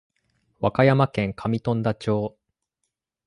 [0.59, 2.35] 和歌山県上富田町